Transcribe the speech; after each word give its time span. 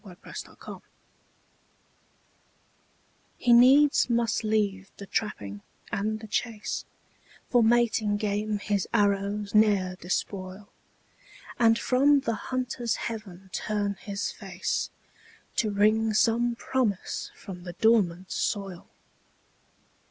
THE 0.03 0.09
INDIAN 0.17 0.33
CORN 0.33 0.55
PLANTER 0.57 0.85
He 3.37 3.53
needs 3.53 4.09
must 4.09 4.43
leave 4.43 4.89
the 4.97 5.05
trapping 5.05 5.61
and 5.91 6.19
the 6.21 6.25
chase, 6.27 6.85
For 7.51 7.61
mating 7.63 8.17
game 8.17 8.57
his 8.57 8.87
arrows 8.95 9.53
ne'er 9.53 9.95
despoil, 9.97 10.69
And 11.59 11.77
from 11.77 12.21
the 12.21 12.33
hunter's 12.49 12.95
heaven 12.95 13.51
turn 13.53 13.93
his 13.93 14.31
face, 14.31 14.89
To 15.57 15.69
wring 15.69 16.15
some 16.15 16.55
promise 16.55 17.29
from 17.35 17.61
the 17.63 17.73
dormant 17.73 18.31
soil. 18.31 18.87